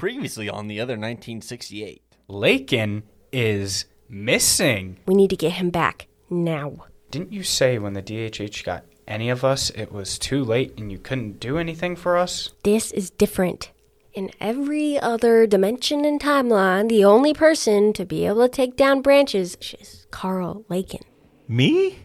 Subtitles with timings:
[0.00, 2.02] Previously on the other 1968.
[2.26, 3.02] Laken
[3.34, 4.98] is missing.
[5.04, 6.86] We need to get him back now.
[7.10, 10.90] Didn't you say when the DHH got any of us, it was too late and
[10.90, 12.48] you couldn't do anything for us?
[12.62, 13.72] This is different.
[14.14, 19.02] In every other dimension and timeline, the only person to be able to take down
[19.02, 21.02] branches is Carl Laken.
[21.46, 21.98] Me?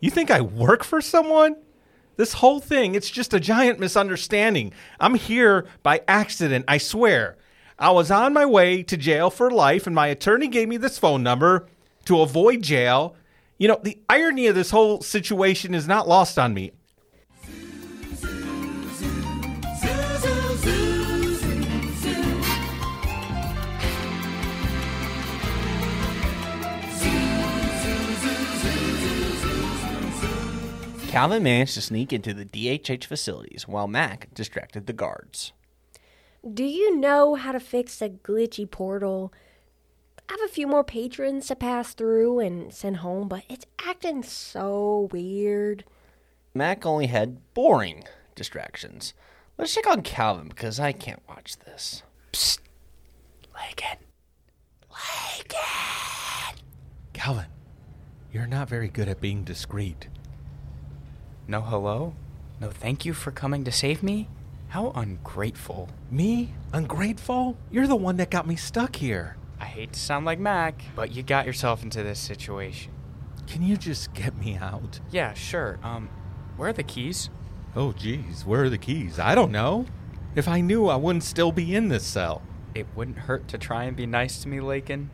[0.00, 1.54] You think I work for someone?
[2.22, 4.72] This whole thing, it's just a giant misunderstanding.
[5.00, 7.36] I'm here by accident, I swear.
[7.80, 11.00] I was on my way to jail for life, and my attorney gave me this
[11.00, 11.66] phone number
[12.04, 13.16] to avoid jail.
[13.58, 16.70] You know, the irony of this whole situation is not lost on me.
[31.12, 35.52] Calvin managed to sneak into the DHH facilities while Mack distracted the guards.
[36.54, 39.30] Do you know how to fix a glitchy portal?
[40.26, 44.22] I have a few more patrons to pass through and send home, but it's acting
[44.22, 45.84] so weird.
[46.54, 49.12] Mack only had boring distractions.
[49.58, 52.02] Let's check on Calvin because I can't watch this.
[52.32, 52.60] Psst.
[53.54, 53.98] Laken.
[54.90, 56.54] Laken.
[57.12, 57.48] Calvin,
[58.32, 60.08] you're not very good at being discreet.
[61.52, 62.14] No hello?
[62.62, 64.26] No thank you for coming to save me?
[64.68, 65.90] How ungrateful.
[66.10, 66.54] Me?
[66.72, 67.58] Ungrateful?
[67.70, 69.36] You're the one that got me stuck here.
[69.60, 72.90] I hate to sound like Mack, but you got yourself into this situation.
[73.46, 75.00] Can you just get me out?
[75.10, 75.78] Yeah, sure.
[75.82, 76.08] Um,
[76.56, 77.28] where are the keys?
[77.76, 79.18] Oh, geez, where are the keys?
[79.18, 79.84] I don't know.
[80.34, 82.40] If I knew, I wouldn't still be in this cell.
[82.74, 85.08] It wouldn't hurt to try and be nice to me, Laken.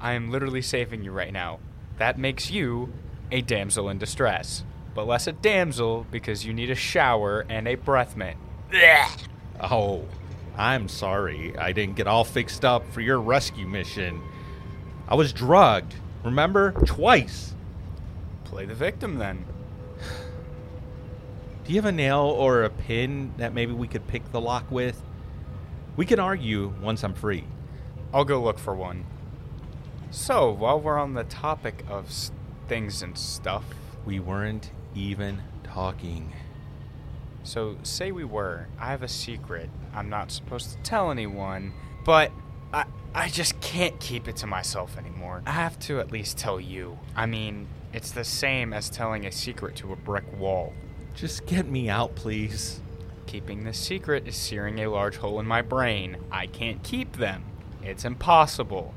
[0.00, 1.60] I am literally saving you right now.
[1.98, 2.92] That makes you
[3.30, 4.64] a damsel in distress,
[4.96, 8.36] but less a damsel because you need a shower and a breath mint.
[9.60, 10.04] Oh,
[10.56, 11.56] I'm sorry.
[11.56, 14.20] I didn't get all fixed up for your rescue mission.
[15.06, 16.72] I was drugged, remember?
[16.86, 17.54] Twice.
[18.44, 19.44] Play the victim then.
[21.64, 24.70] Do you have a nail or a pin that maybe we could pick the lock
[24.70, 25.00] with?
[25.96, 27.44] We can argue once I'm free.
[28.14, 29.04] I'll go look for one.
[30.10, 32.30] So, while we're on the topic of s-
[32.68, 33.64] things and stuff,
[34.06, 36.32] We weren't even talking.
[37.44, 38.66] so say we were.
[38.80, 39.70] I have a secret.
[39.94, 41.72] I'm not supposed to tell anyone,
[42.04, 42.32] but
[42.72, 42.84] I
[43.14, 45.42] I just can't keep it to myself anymore.
[45.46, 46.98] I have to at least tell you.
[47.14, 50.72] I mean, it's the same as telling a secret to a brick wall.
[51.14, 52.80] Just get me out, please.
[53.26, 56.16] Keeping this secret is searing a large hole in my brain.
[56.30, 57.44] I can't keep them.
[57.82, 58.92] It's impossible.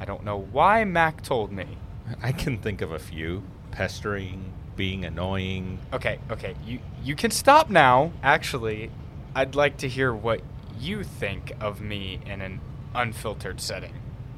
[0.00, 1.78] I don't know why Mack told me.
[2.22, 5.78] I can think of a few pestering, being annoying.
[5.92, 6.54] Okay, okay.
[6.64, 8.12] You you can stop now.
[8.22, 8.90] Actually,
[9.34, 10.40] I'd like to hear what
[10.78, 12.60] you think of me in an
[12.94, 13.92] unfiltered setting.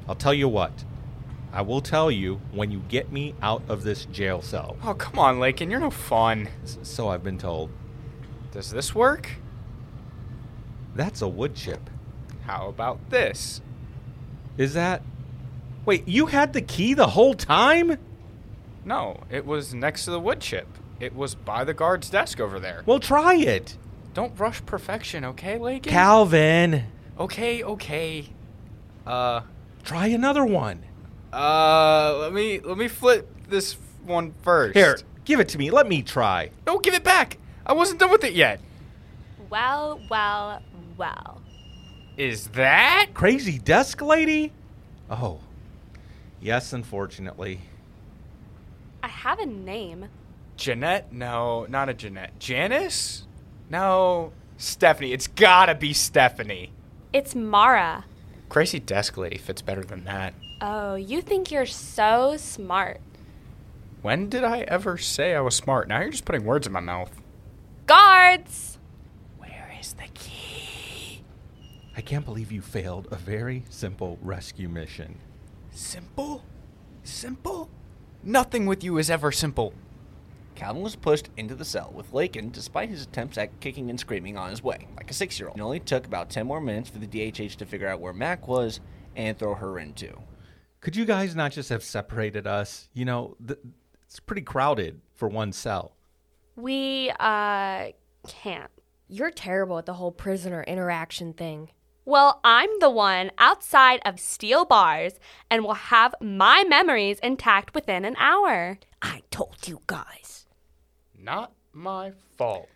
[0.05, 0.83] I'll tell you what.
[1.53, 4.75] I will tell you when you get me out of this jail cell.
[4.83, 5.71] Oh, come on, Laken.
[5.71, 6.49] You're no fun.
[6.63, 7.69] S- So I've been told.
[8.51, 9.29] Does this work?
[10.93, 11.89] That's a wood chip.
[12.45, 13.61] How about this?
[14.57, 15.03] Is that.
[15.85, 17.97] Wait, you had the key the whole time?
[18.85, 20.67] No, it was next to the wood chip.
[20.99, 22.83] It was by the guard's desk over there.
[22.85, 23.77] Well, try it.
[24.13, 25.83] Don't rush perfection, okay, Laken?
[25.87, 26.83] Calvin,
[27.19, 28.29] Okay, okay.
[29.05, 29.41] Uh,
[29.83, 30.83] try another one.
[31.31, 34.75] uh, let me let me flip this one first.
[34.77, 35.71] Here, give it to me.
[35.71, 36.49] Let me try.
[36.65, 37.37] No, give it back.
[37.65, 38.59] I wasn't done with it yet.
[39.49, 40.61] Well, well,
[40.97, 41.41] well.
[42.17, 43.07] Is that?
[43.13, 44.51] Crazy desk lady?
[45.09, 45.39] Oh.
[46.41, 47.61] Yes, unfortunately.
[49.23, 50.09] Have a name.
[50.57, 51.13] Jeanette?
[51.13, 52.37] No, not a Jeanette.
[52.39, 53.25] Janice?
[53.69, 54.33] No.
[54.57, 55.13] Stephanie.
[55.13, 56.73] It's gotta be Stephanie.
[57.13, 58.03] It's Mara.
[58.49, 60.33] Crazy desk lady fits better than that.
[60.59, 62.99] Oh, you think you're so smart.
[64.01, 65.87] When did I ever say I was smart?
[65.87, 67.21] Now you're just putting words in my mouth.
[67.85, 68.77] Guards!
[69.37, 71.21] Where is the key?
[71.95, 75.17] I can't believe you failed a very simple rescue mission.
[75.71, 76.43] Simple?
[77.03, 77.69] Simple?
[78.25, 79.73] Nothing with you is ever simple.
[80.55, 84.37] Calvin was pushed into the cell with Laken despite his attempts at kicking and screaming
[84.37, 85.57] on his way, like a six year old.
[85.57, 88.47] It only took about 10 more minutes for the DHH to figure out where Mack
[88.47, 88.79] was
[89.17, 90.17] and throw her in too.
[90.79, 92.87] Could you guys not just have separated us?
[92.93, 93.59] You know, th-
[94.05, 95.91] it's pretty crowded for one cell.
[96.55, 97.87] We, uh,
[98.27, 98.71] can't.
[99.09, 101.71] You're terrible at the whole prisoner interaction thing.
[102.05, 105.13] Well, I'm the one outside of steel bars
[105.49, 108.77] and will have my memories intact within an hour.
[109.01, 110.45] I told you guys.
[111.17, 112.67] Not my fault.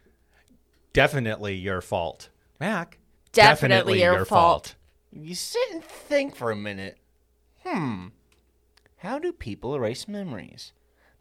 [0.94, 2.29] Definitely your fault.
[2.59, 3.00] Mack.
[3.33, 4.75] Definitely your fault.
[5.12, 6.97] You sit and think for a minute.
[7.65, 8.07] Hmm.
[8.97, 10.71] How do people erase memories?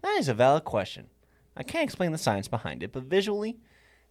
[0.02, 1.08] That is a valid question.
[1.56, 3.58] I can't explain the science behind it, but visually,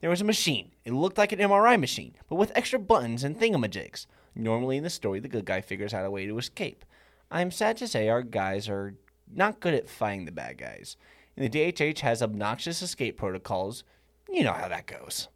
[0.06, 0.70] there was a machine.
[0.84, 4.06] It looked like an MRI machine, but with extra buttons and thingamajigs.
[4.36, 6.86] Normally in the story, the good guy figures out a way to escape.
[7.32, 8.94] I'm sad to say our guys are
[9.34, 10.96] not good at fighting the bad guys.
[11.36, 13.84] And the DHH has obnoxious escape protocols.
[14.30, 15.28] You know how that goes.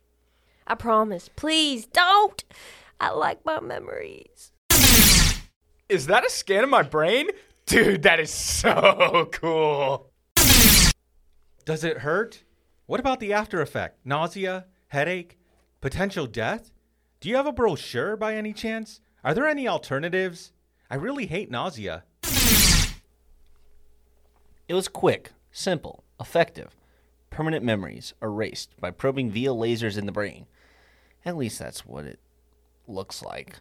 [0.67, 1.31] I promise.
[1.35, 2.43] Please don't.
[2.99, 4.51] I like my memories.
[5.89, 7.29] Is that a scan of my brain?
[7.65, 10.11] Dude, that is so cool.
[11.65, 12.43] Does it hurt?
[12.89, 14.03] What about the after effect?
[14.03, 15.37] Nausea, headache,
[15.79, 16.71] potential death?
[17.19, 18.99] Do you have a brochure by any chance?
[19.23, 20.53] Are there any alternatives?
[20.89, 22.03] I really hate nausea.
[24.67, 26.75] It was quick, simple, effective.
[27.29, 30.47] Permanent memories erased by probing via lasers in the brain.
[31.23, 32.19] At least that's what it
[32.87, 33.57] looks like.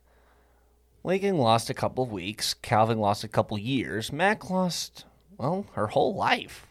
[1.04, 5.04] Laken lost a couple of weeks, Calvin lost a couple years, Mack lost,
[5.36, 6.67] well, her whole life.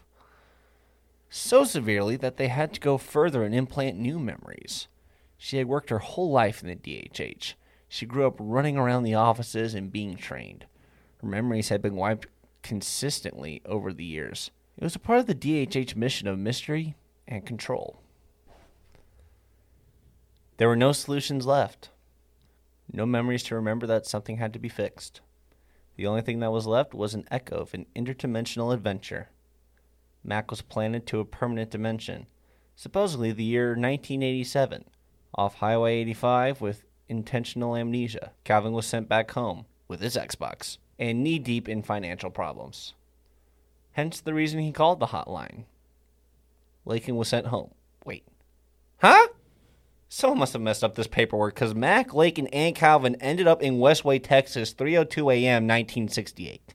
[1.30, 4.88] So severely that they had to go further and implant new memories.
[5.36, 7.54] She had worked her whole life in the DHH.
[7.88, 10.66] She grew up running around the offices and being trained.
[11.20, 12.26] Her memories had been wiped
[12.62, 14.50] consistently over the years.
[14.76, 16.96] It was a part of the DHH mission of mystery
[17.26, 18.00] and control.
[20.56, 21.90] There were no solutions left.
[22.92, 25.20] No memories to remember that something had to be fixed.
[25.96, 29.28] The only thing that was left was an echo of an interdimensional adventure.
[30.24, 32.26] Mack was planted to a permanent dimension,
[32.76, 34.84] supposedly the year 1987,
[35.34, 38.32] off Highway 85 with intentional amnesia.
[38.44, 42.94] Calvin was sent back home with his Xbox and knee deep in financial problems.
[43.92, 45.64] Hence the reason he called the hotline.
[46.86, 47.72] Laken was sent home.
[48.04, 48.24] Wait.
[48.98, 49.28] Huh?
[50.08, 53.78] Someone must have messed up this paperwork because Mack, Laken, and Calvin ended up in
[53.78, 55.66] Westway, Texas, 3:02 a.m.
[55.66, 56.74] 1968.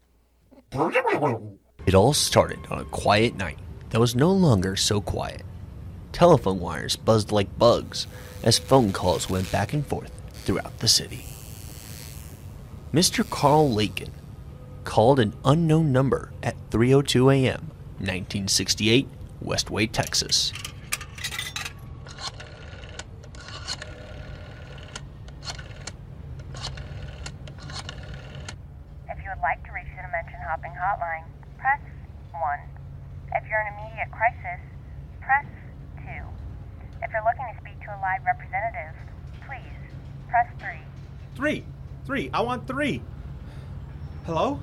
[1.85, 3.59] It all started on a quiet night
[3.89, 5.43] that was no longer so quiet.
[6.11, 8.07] Telephone wires buzzed like bugs
[8.43, 11.25] as phone calls went back and forth throughout the city.
[12.93, 13.27] Mr.
[13.27, 14.11] Carl Laken
[14.83, 17.71] called an unknown number at 3:02 a.m.
[17.97, 19.07] 1968,
[19.43, 20.51] Westway, Texas.
[29.09, 31.25] If you would like to reach the Dimension Hopping Hotline,
[31.57, 31.79] press
[32.31, 32.59] 1.
[33.35, 34.59] If you're in immediate crisis,
[35.21, 35.45] press
[36.03, 36.11] 2.
[37.01, 38.95] If you're looking to speak to a live representative,
[39.45, 40.69] please press 3.
[41.35, 41.65] Three.
[42.05, 42.29] Three.
[42.33, 43.01] I want three.
[44.25, 44.59] Hello?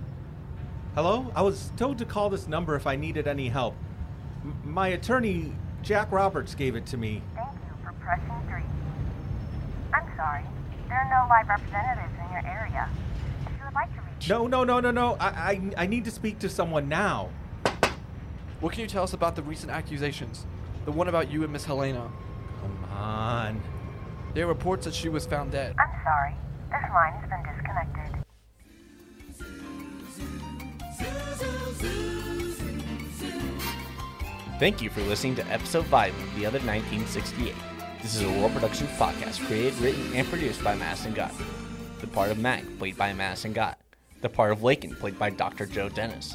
[0.95, 1.33] Hello?
[1.35, 3.75] I was told to call this number if I needed any help.
[4.45, 7.23] M- my attorney, Jack Roberts, gave it to me.
[7.35, 8.63] Thank you for pressing 3.
[9.95, 10.45] I'm sorry,
[10.89, 12.89] there are no live representatives in your area.
[13.47, 15.17] If you would like to reach No, no, no, no, no.
[15.19, 17.31] I, I, I need to speak to someone now.
[18.61, 20.47] What can you tell us about the recent accusations?
[20.85, 22.11] The one about you and Miss Helena.
[22.61, 23.63] Come on.
[24.35, 25.75] There are reports that she was found dead.
[25.79, 26.35] I'm sorry,
[26.71, 28.25] this line has been disconnected.
[34.59, 37.55] Thank you for listening to episode 5 of The Other 1968.
[38.03, 41.33] This is a World Production podcast created, written, and produced by Madison Gott.
[42.01, 43.79] The part of Mack, played by Madison Gott.
[44.21, 45.65] The part of Laken, played by Dr.
[45.65, 46.35] Joe Dennis.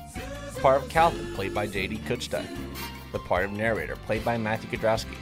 [0.56, 2.00] The part of Calvin, played by J.D.
[2.08, 2.44] Kuchta.
[3.12, 5.16] The part of narrator, played by Matthew Kudrowski.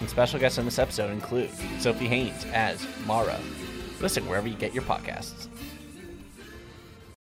[0.00, 3.38] And special guests on this episode include Sophie Haynes as Mara.
[4.00, 5.49] Listen wherever you get your podcasts.